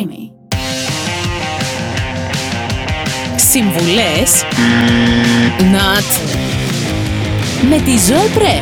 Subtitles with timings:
[0.00, 0.24] Creamy.
[3.36, 4.44] Συμβουλές
[5.74, 6.08] Not
[7.70, 8.56] με τη Ζωή Πρέ.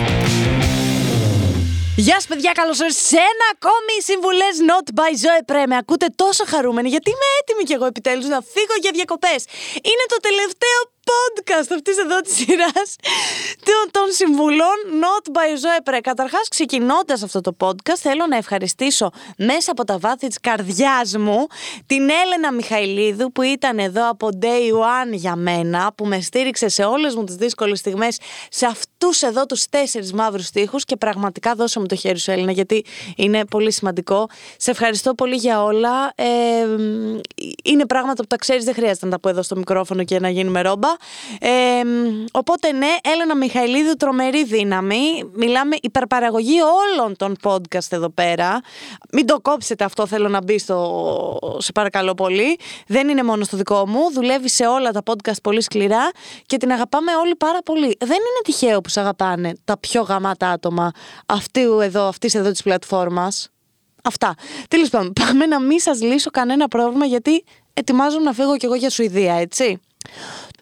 [1.97, 5.65] Γεια σας, παιδιά, καλώς ήρθατε σε ένα ακόμη συμβουλές Not by Zoe Pre.
[5.73, 9.41] Με ακούτε τόσο χαρούμενοι, γιατί είμαι έτοιμη κι εγώ επιτέλους να φύγω για διακοπές.
[9.91, 10.79] Είναι το τελευταίο
[11.11, 12.97] podcast αυτής εδώ της σειράς
[13.91, 15.99] των συμβουλών Not by Zoe Pre.
[16.03, 21.47] Καταρχάς, ξεκινώντας αυτό το podcast, θέλω να ευχαριστήσω μέσα από τα βάθη της καρδιάς μου
[21.87, 26.85] την Έλενα Μιχαηλίδου που ήταν εδώ από day one για μένα, που με στήριξε σε
[26.85, 28.19] όλες μου τις δύσκολες στιγμές,
[28.51, 32.53] σε αυτούς εδώ τους τέσσερις μαύρους τείχου και πραγματικά δώσε μου το χέρι σου, Έλληνα,
[32.53, 32.85] γιατί
[33.17, 34.29] είναι πολύ σημαντικό.
[34.57, 36.13] Σε ευχαριστώ πολύ για όλα.
[36.15, 36.25] Ε,
[37.65, 40.29] είναι πράγματα που τα ξέρεις, δεν χρειάζεται να τα πω εδώ στο μικρόφωνο και να
[40.29, 40.89] γίνουμε ρόμπα.
[41.41, 41.49] Ε,
[42.33, 45.31] οπότε ναι, Έλενα Μιχαηλίδου, τρομερή δύναμη.
[45.33, 48.61] Μιλάμε υπερπαραγωγή όλων των podcast εδώ πέρα.
[49.13, 51.57] Μην το κόψετε αυτό, θέλω να μπει στο.
[51.59, 52.59] Σε παρακαλώ πολύ.
[52.87, 54.13] Δεν είναι μόνο στο δικό μου.
[54.13, 56.11] Δουλεύει σε όλα τα podcast πολύ σκληρά
[56.47, 57.97] και την αγαπάμε όλοι πάρα πολύ.
[57.99, 60.91] Δεν είναι τυχαίο που σε αγαπάνε τα πιο γαμάτα άτομα
[61.27, 63.49] αυτού εδώ, αυτής εδώ της πλατφόρμας.
[64.05, 64.35] Αυτά.
[64.69, 68.75] Τέλος πάντων, πάμε να μην σας λύσω κανένα πρόβλημα γιατί ετοιμάζομαι να φύγω κι εγώ
[68.75, 69.81] για Σουηδία, έτσι.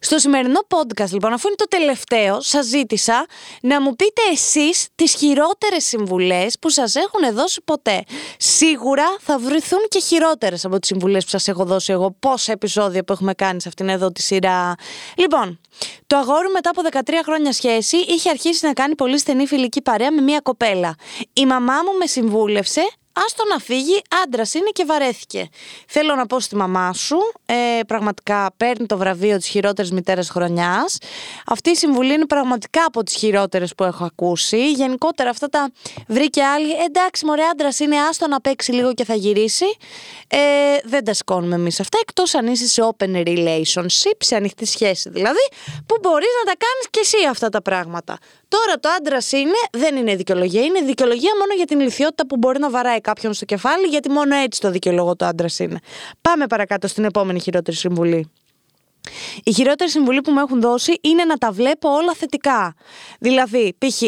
[0.01, 3.27] Στο σημερινό podcast, λοιπόν, αφού είναι το τελευταίο, σας ζήτησα
[3.63, 8.05] να μου πείτε εσείς τις χειρότερες συμβουλές που σας έχουν δώσει ποτέ.
[8.39, 12.17] Σίγουρα θα βρεθούν και χειρότερες από τις συμβουλές που σας έχω δώσει εγώ.
[12.19, 14.75] Πόσα επεισόδια που έχουμε κάνει σε αυτήν εδώ τη σειρά.
[15.17, 15.61] Λοιπόν,
[16.07, 20.13] το αγόρι μετά από 13 χρόνια σχέση είχε αρχίσει να κάνει πολύ στενή φιλική παρέα
[20.13, 20.95] με μία κοπέλα.
[21.33, 22.83] Η μαμά μου με συμβούλευσε
[23.25, 25.49] Άστο να φύγει, άντρας είναι και βαρέθηκε.
[25.89, 30.99] Θέλω να πω στη μαμά σου, ε, πραγματικά παίρνει το βραβείο της χειρότερης μητέρας χρονιάς.
[31.47, 34.71] Αυτή η συμβουλή είναι πραγματικά από τις χειρότερες που έχω ακούσει.
[34.71, 35.71] Γενικότερα αυτά τα
[36.07, 36.73] βρήκε άλλη.
[36.73, 39.67] Εντάξει, μωρέ, άντρας είναι, άστο να παίξει λίγο και θα γυρίσει.
[40.29, 40.39] Ε,
[40.85, 45.49] δεν τα σηκώνουμε εμείς αυτά, εκτός αν είσαι σε open relationship, σε ανοιχτή σχέση δηλαδή,
[45.87, 48.19] που μπορείς να τα κάνεις και εσύ αυτά τα πράγματα.
[48.49, 50.63] Τώρα το άντρας είναι, δεν είναι δικαιολογία.
[50.63, 54.35] Είναι δικαιολογία μόνο για την ηλικιότητα που μπορεί να βαράει κάποιον στο κεφάλι, γιατί μόνο
[54.37, 55.79] έτσι το δικαιολόγο το άντρας είναι.
[56.21, 58.31] Πάμε παρακάτω στην επόμενη χειρότερη συμβουλή.
[59.45, 62.75] Η χειρότερη συμβουλή που μου έχουν δώσει είναι να τα βλέπω όλα θετικά.
[63.19, 64.03] Δηλαδή, π.χ.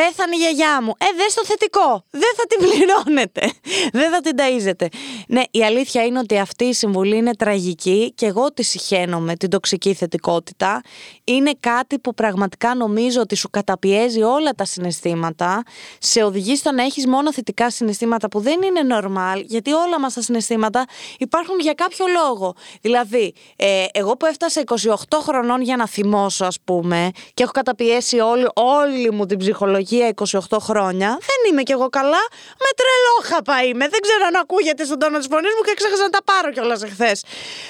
[0.00, 0.92] πέθανε η γιαγιά μου.
[0.98, 2.04] Ε, δε το θετικό.
[2.10, 3.40] Δεν θα την πληρώνετε.
[4.00, 4.86] Δεν θα την ταΐζετε.
[5.28, 9.50] Ναι, η αλήθεια είναι ότι αυτή η συμβουλή είναι τραγική και εγώ τη συχαίνομαι την
[9.50, 10.80] τοξική θετικότητα.
[11.24, 15.62] Είναι κάτι που πραγματικά νομίζω ότι σου καταπιέζει όλα τα συναισθήματα.
[15.98, 20.14] Σε οδηγεί στο να έχεις μόνο θετικά συναισθήματα που δεν είναι normal, γιατί όλα μας
[20.14, 20.84] τα συναισθήματα
[21.18, 22.54] υπάρχουν για κάποιο λόγο.
[22.80, 28.18] Δηλαδή, ε, εγώ που έφτασα 28 χρονών για να θυμώσω, ας πούμε, και έχω καταπιέσει
[28.18, 31.08] όλη, όλη μου την ψυχολογία 28 χρόνια.
[31.08, 32.22] Δεν είμαι κι εγώ καλά.
[32.64, 33.88] Με τρελόχαπα είμαι.
[33.88, 36.82] Δεν ξέρω αν ακούγεται στον τόνο της φωνής μου και ξέχασα να τα πάρω κιόλας
[36.82, 37.24] εχθές.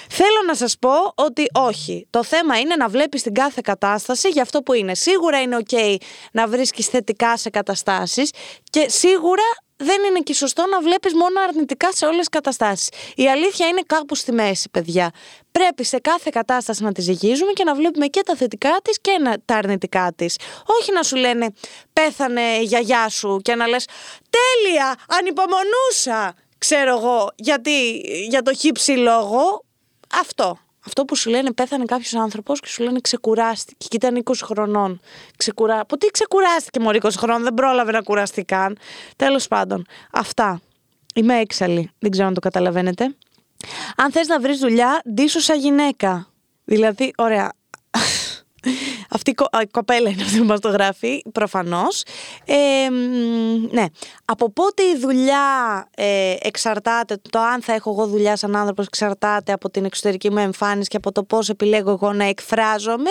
[0.08, 2.06] Θέλω να σας πω ότι όχι.
[2.10, 4.94] Το θέμα είναι να βλέπεις την κάθε κατάσταση για αυτό που είναι.
[4.94, 5.96] Σίγουρα είναι OK
[6.32, 8.30] να βρίσκεις θετικά σε καταστάσεις
[8.70, 9.42] και σίγουρα
[9.82, 12.88] δεν είναι και σωστό να βλέπεις μόνο αρνητικά σε όλες τις καταστάσεις.
[13.14, 15.10] Η αλήθεια είναι κάπου στη μέση, παιδιά.
[15.52, 19.10] Πρέπει σε κάθε κατάσταση να τη ζυγίζουμε και να βλέπουμε και τα θετικά της και
[19.44, 20.38] τα αρνητικά της.
[20.80, 21.52] Όχι να σου λένε
[21.92, 23.86] πέθανε η γιαγιά σου και να λες
[24.30, 29.64] τέλεια, ανυπομονούσα, ξέρω εγώ, γιατί για το χύψη λόγο.
[30.20, 30.58] Αυτό.
[30.90, 35.00] Αυτό που σου λένε πέθανε κάποιος άνθρωπος και σου λένε ξεκουράστηκε και ήταν 20 χρονών.
[35.36, 35.86] Ξεκουρά...
[35.86, 38.78] Που τι ξεκουράστηκε μόλι 20 χρονών, δεν πρόλαβε να κουραστεί καν.
[39.16, 40.60] Τέλος πάντων, αυτά.
[41.14, 41.90] Είμαι έξαλλη.
[41.98, 43.14] Δεν ξέρω αν το καταλαβαίνετε.
[43.96, 46.28] Αν θες να βρεις δουλειά, ντύσου σαν γυναίκα.
[46.64, 47.52] Δηλαδή, ωραία,
[49.10, 49.30] αυτή
[49.62, 52.02] η κοπέλα είναι αυτή που μας το γράφει, προφανώς.
[52.44, 52.88] Ε,
[53.70, 53.84] ναι.
[54.24, 59.52] Από πότε η δουλειά ε, εξαρτάται, το αν θα έχω εγώ δουλειά σαν άνθρωπος εξαρτάται
[59.52, 63.10] από την εξωτερική μου εμφάνιση και από το πώς επιλέγω εγώ να εκφράζομαι,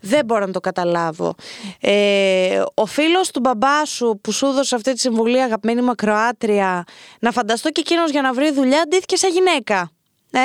[0.00, 1.34] δεν μπορώ να το καταλάβω.
[1.80, 6.84] Ε, ο φίλος του μπαμπά σου που σου έδωσε αυτή τη συμβουλή, αγαπημένη μου ακροάτρια,
[7.20, 9.90] να φανταστώ και εκείνος για να βρει δουλειά αντίθηκε σε γυναίκα.
[10.34, 10.40] Ε,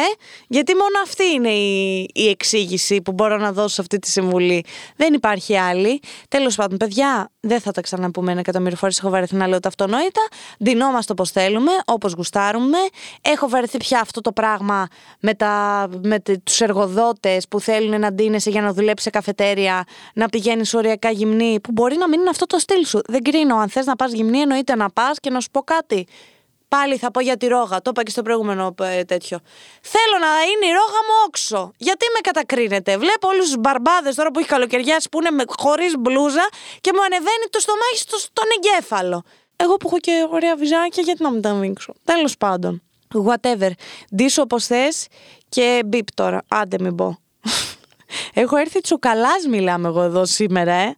[0.48, 4.66] γιατί μόνο αυτή είναι η, η εξήγηση που μπορώ να δώσω σε αυτή τη συμβουλή.
[4.96, 6.00] Δεν υπάρχει άλλη.
[6.30, 9.00] Τέλος πάντων, παιδιά, δεν θα τα ξαναπούμε ένα εκατομμύριο φορές.
[9.00, 10.22] Έχω βαρεθεί να λέω τα αυτονόητα.
[10.64, 12.78] Ντυνόμαστε όπως θέλουμε, όπως γουστάρουμε.
[13.22, 14.88] Έχω βαρεθεί πια αυτό το πράγμα
[15.20, 19.84] με, τα, με τους εργοδότες που θέλουν να ντύνεσαι για να δουλέψεις σε καφετέρια,
[20.14, 23.02] να πηγαίνεις οριακά γυμνή, που μπορεί να μην είναι αυτό το στυλ σου.
[23.08, 23.56] Δεν κρίνω.
[23.56, 26.08] Αν θες να πας γυμνή, εννοείται να πας και να σου πω κάτι.
[26.68, 27.82] Πάλι θα πω για τη ρόγα.
[27.82, 29.40] Το είπα και στο προηγούμενο ε, τέτοιο.
[29.82, 31.72] Θέλω να είναι η ρόγα μου όξο.
[31.78, 32.98] Γιατί με κατακρίνετε.
[32.98, 36.48] Βλέπω όλους τους μπαρμπάδες τώρα που έχει καλοκαιριάσει που είναι χωρίς μπλούζα
[36.82, 39.24] και μου ανεβαίνει το στομάχι στο, στον εγκέφαλο.
[39.56, 41.94] Εγώ που έχω και ωραία βυζάκια, γιατί να μην τα ανοίξω.
[42.04, 42.82] Τέλος πάντων.
[43.26, 43.70] Whatever.
[44.16, 45.08] Ντύσου όπως θες
[45.50, 46.42] και μπιπ τώρα.
[46.48, 47.20] Άντε μην πω.
[48.34, 50.98] Έχω έρθει τσουκαλάς μιλάμε εγώ εδώ σήμερα, ε.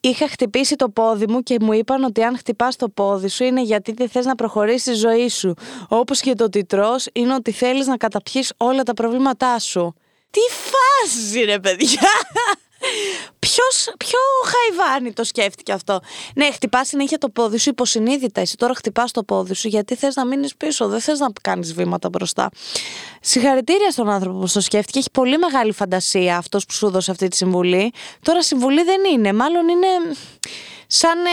[0.00, 3.62] Είχα χτυπήσει το πόδι μου και μου είπαν ότι αν χτυπάς το πόδι σου είναι
[3.62, 5.54] γιατί δεν θες να προχωρήσεις τη ζωή σου.
[5.88, 9.94] Όπως και το ότι τρως είναι ότι θέλεις να καταπιείς όλα τα προβλήματά σου.
[10.30, 12.08] Τι φάση ρε παιδιά!
[13.38, 16.00] Ποιος, ποιο χαϊβάνι το σκέφτηκε αυτό;
[16.34, 18.40] Ναι, χτυπάς συνέχεια το πόδι σου υποσυνείδητα.
[18.40, 21.74] Εσύ τώρα χτυπάς το πόδι σου γιατί θες να μείνεις πίσω, δεν θες να κάνεις
[21.74, 22.50] βήματα μπροστά.
[23.20, 24.98] Συγχαρητήρια στον άνθρωπο που το σκέφτηκε.
[24.98, 27.92] Έχει πολύ μεγάλη φαντασία αυτός που σου έδωσε αυτή τη συμβουλή.
[28.22, 29.32] Τώρα συμβουλή δεν είναι.
[29.32, 29.86] Μάλλον είναι
[30.92, 31.30] σαν ε,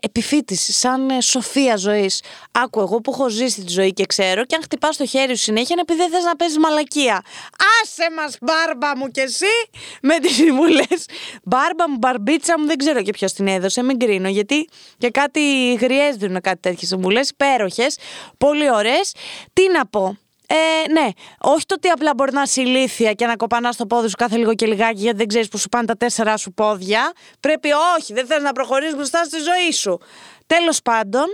[0.00, 2.22] επιφύτηση, σαν ε, σοφία ζωής.
[2.52, 5.42] Άκου, εγώ που έχω ζήσει τη ζωή και ξέρω, και αν χτυπάς το χέρι σου
[5.42, 7.22] συνέχεια είναι επειδή δεν θες να παίζεις μαλακία.
[7.82, 9.54] Άσε μας, μπάρμπα μου κι εσύ,
[10.02, 11.06] με τις συμβουλές.
[11.42, 14.68] Μπάρμπα μου, μπαρμπίτσα μου, δεν ξέρω και ποιος την έδωσε, μην κρίνω, γιατί
[14.98, 17.96] και κάτι γριές δίνουν κάτι τέτοιες συμβουλές, υπέροχες,
[18.38, 19.14] πολύ ωραίες.
[19.52, 20.18] Τι να πω.
[20.50, 21.08] Ε, ναι,
[21.40, 24.36] όχι το ότι απλά μπορεί να είσαι ηλίθια και να κοπανάς το πόδι σου κάθε
[24.36, 27.12] λίγο και λιγάκι γιατί δεν ξέρεις που σου πάνε τα τέσσερα σου πόδια.
[27.40, 27.68] Πρέπει
[27.98, 29.98] όχι, δεν θες να προχωρήσεις μπροστά στη ζωή σου.
[30.46, 31.24] Τέλος πάντων,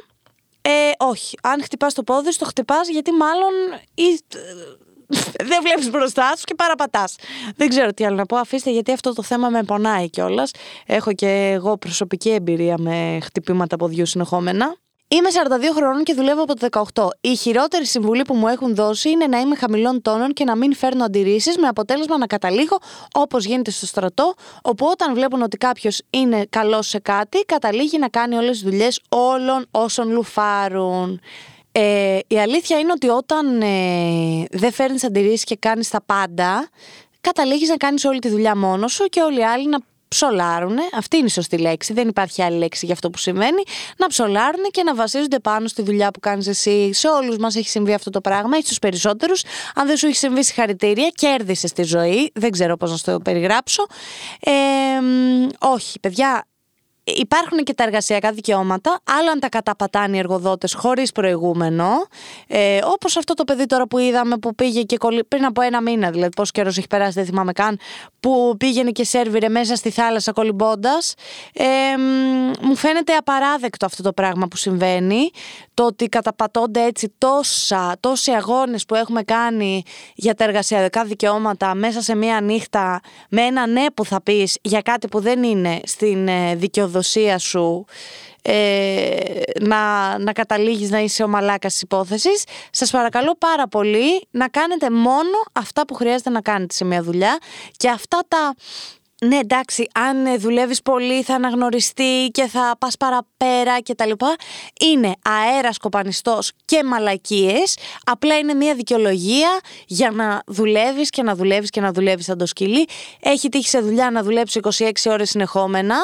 [0.60, 1.36] ε, όχι.
[1.42, 3.52] Αν χτυπάς το πόδι σου, το χτυπάς γιατί μάλλον.
[3.94, 4.20] Ή,
[5.50, 7.16] δεν βλέπεις μπροστά σου και παραπατάς.
[7.56, 8.36] Δεν ξέρω τι άλλο να πω.
[8.36, 10.50] Αφήστε γιατί αυτό το θέμα με πονάει κιόλας.
[10.86, 14.76] Έχω και εγώ προσωπική εμπειρία με χτυπήματα ποδιού συνεχόμενα.
[15.14, 15.28] Είμαι
[15.72, 17.08] 42 χρονών και δουλεύω από το 18.
[17.20, 20.74] Η χειρότερη συμβουλή που μου έχουν δώσει είναι να είμαι χαμηλών τόνων και να μην
[20.74, 22.78] φέρνω αντιρρήσεις με αποτέλεσμα να καταλήγω
[23.14, 28.08] όπως γίνεται στο στρατό, όπου όταν βλέπουν ότι κάποιος είναι καλός σε κάτι, καταλήγει να
[28.08, 31.20] κάνει όλες τις δουλειές όλων όσων λουφάρουν.
[31.72, 36.68] Ε, η αλήθεια είναι ότι όταν ε, δεν φέρνεις αντιρρήσεις και κάνεις τα πάντα,
[37.20, 39.78] καταλήγεις να κάνεις όλη τη δουλειά μόνος σου και όλοι οι άλλοι να
[40.14, 43.62] ψολάρουν, αυτή είναι η σωστή λέξη, δεν υπάρχει άλλη λέξη για αυτό που σημαίνει,
[43.96, 46.92] να ψολάρουν και να βασίζονται πάνω στη δουλειά που κάνεις εσύ.
[46.92, 49.42] Σε όλους μας έχει συμβεί αυτό το πράγμα, έχει του περισσότερους.
[49.74, 52.30] Αν δεν σου έχει συμβεί, συγχαρητήρια, κέρδισες τη ζωή.
[52.34, 53.86] Δεν ξέρω πώς να το περιγράψω.
[54.40, 54.50] Ε,
[55.58, 56.46] όχι, παιδιά,
[57.04, 61.86] Υπάρχουν και τα εργασιακά δικαιώματα, άλλα αν τα καταπατάνε οι εργοδότες χωρίς προηγούμενο.
[62.46, 65.24] Ε, Όπως αυτό το παιδί τώρα που είδαμε που πήγε και κολλη...
[65.24, 67.78] πριν από ένα μήνα, δηλαδή πόσο καιρός έχει περάσει, δεν θυμάμαι καν,
[68.20, 71.14] που πήγαινε και σερβιρε μέσα στη θάλασσα κολυμπώντας.
[71.52, 71.64] Ε,
[72.60, 75.30] μου φαίνεται απαράδεκτο αυτό το πράγμα που συμβαίνει.
[75.74, 79.82] Το ότι καταπατώνται έτσι τόσα, τόσοι αγώνες που έχουμε κάνει
[80.14, 84.80] για τα εργασιακά δικαιώματα μέσα σε μία νύχτα με ένα ναι που θα πεις για
[84.80, 87.84] κάτι που δεν είναι στην ε, δικαιοδοσία δικαιοδοσία σου
[88.42, 94.48] ε, να, να καταλήγεις να είσαι ο μαλάκας της υπόθεσης σας παρακαλώ πάρα πολύ να
[94.48, 97.38] κάνετε μόνο αυτά που χρειάζεται να κάνετε σε μια δουλειά
[97.76, 98.54] και αυτά τα
[99.24, 104.34] ναι εντάξει αν δουλεύεις πολύ θα αναγνωριστεί και θα πας παραπέρα και τα λοιπά
[104.80, 109.48] είναι αέρας κοπανιστός και μαλακίες απλά είναι μια δικαιολογία
[109.86, 112.86] για να δουλεύεις και να δουλεύεις και να δουλεύεις σαν το σκυλί.
[113.20, 115.96] Έχει τύχει σε δουλειά να δουλέψει 26 ώρες συνεχόμενα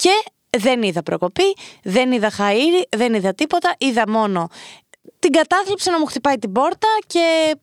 [0.00, 0.22] και
[0.58, 4.48] δεν είδα προκοπή, δεν είδα χαΐρι, δεν είδα τίποτα, είδα μόνο
[5.18, 7.56] την κατάθλιψη να μου χτυπάει την πόρτα και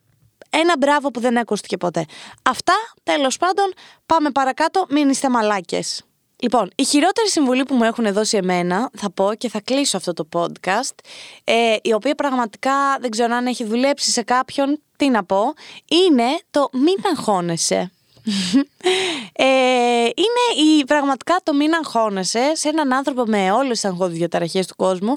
[0.49, 2.05] ένα μπράβο που δεν ακούστηκε ποτέ.
[2.41, 2.73] Αυτά,
[3.03, 3.73] τέλος πάντων,
[4.05, 6.01] πάμε παρακάτω, μην είστε μαλάκες.
[6.39, 10.13] Λοιπόν, η χειρότερη συμβουλή που μου έχουν δώσει εμένα, θα πω και θα κλείσω αυτό
[10.13, 10.95] το podcast,
[11.43, 15.53] ε, η οποία πραγματικά δεν ξέρω αν έχει δουλέψει σε κάποιον, τι να πω,
[15.87, 17.91] είναι το μην αγχώνεσαι
[19.33, 24.75] ε, είναι η, πραγματικά το μην αγχώνεσαι σε έναν άνθρωπο με όλες τις αγχώδιες του
[24.75, 25.15] κόσμου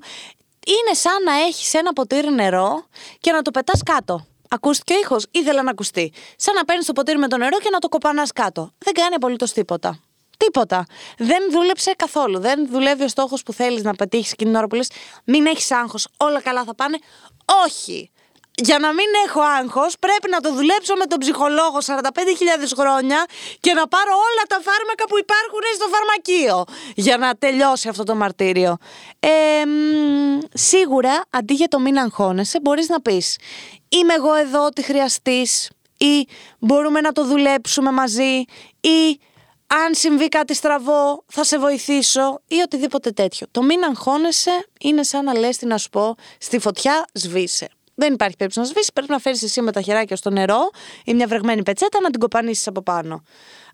[0.66, 2.84] είναι σαν να έχεις ένα ποτήρι νερό
[3.20, 4.26] και να το πετάς κάτω.
[4.48, 6.12] Ακούστηκε ο ήχος, ήθελα να ακουστεί.
[6.36, 8.70] Σαν να παίρνεις το ποτήρι με το νερό και να το κοπανάς κάτω.
[8.78, 10.00] Δεν κάνει απολύτως τίποτα.
[10.36, 10.86] Τίποτα.
[11.18, 12.38] Δεν δούλεψε καθόλου.
[12.38, 14.90] Δεν δουλεύει ο στόχος που θέλεις να πετύχεις εκείνη την ώρα που λες:
[15.24, 16.98] Μην έχεις άγχος, όλα καλά θα πάνε.
[17.66, 18.10] Όχι
[18.62, 22.02] για να μην έχω άγχος, πρέπει να το δουλέψω με τον ψυχολόγο 45.000
[22.76, 23.24] χρόνια
[23.60, 26.64] και να πάρω όλα τα φάρμακα που υπάρχουν στο φαρμακείο
[26.94, 28.76] για να τελειώσει αυτό το μαρτύριο.
[29.20, 29.28] Ε,
[30.52, 33.36] σίγουρα, αντί για το μην αγχώνεσαι, μπορείς να πεις
[33.88, 38.44] «Είμαι εγώ εδώ ότι χρειαστείς» ή «Μπορούμε να το δουλέψουμε μαζί»
[38.80, 39.20] ή
[39.66, 43.46] αν συμβεί κάτι στραβό θα σε βοηθήσω ή οτιδήποτε τέτοιο.
[43.50, 47.68] Το μην αγχώνεσαι είναι σαν να λες τι να σου πω, στη φωτιά σβήσε.
[48.00, 48.90] Δεν υπάρχει περίπτωση να σβήσει.
[48.94, 50.70] Πρέπει να φέρεις εσύ με τα χεράκια στο νερό
[51.04, 53.22] ή μια βρεγμένη πετσέτα να την κοπανίσεις από πάνω.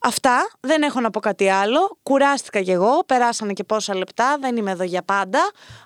[0.00, 1.98] Αυτά, δεν έχω να πω κάτι άλλο.
[2.02, 5.38] Κουράστηκα κι εγώ, περάσανε και πόσα λεπτά, δεν είμαι εδώ για πάντα.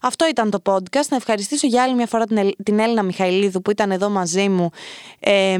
[0.02, 1.06] Αυτό ήταν το podcast.
[1.08, 4.48] Να ευχαριστήσω για άλλη μια φορά την, Ελ- την Έλληνα Μιχαηλίδου που ήταν εδώ μαζί
[4.48, 4.70] μου
[5.20, 5.58] ε,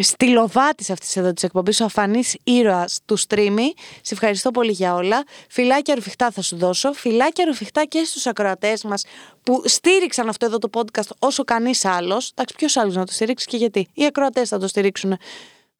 [0.00, 3.72] στη λοβάτης αυτής εδώ της εκπομπής, ο αφανής ήρωας του streaming.
[4.00, 5.22] Σε ευχαριστώ πολύ για όλα.
[5.48, 6.92] Φιλάκια ρουφιχτά θα σου δώσω.
[6.92, 9.04] Φιλάκια ρουφιχτά και στους ακροατές μας
[9.42, 12.03] που στήριξαν αυτό εδώ το podcast όσο κανείς άλλο.
[12.12, 13.88] Εντάξει, ποιος άλλος να το στηρίξει και γιατί.
[13.94, 15.18] Οι ακροατές θα το στηρίξουν.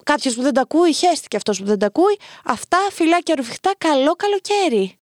[0.02, 2.19] Κάποιος που δεν τα ακούει, χέστηκε αυτός που δεν τα ακούει.
[2.45, 4.93] Αυτά, φιλάκια ρουφιχτά, καλό καλοκαίρι.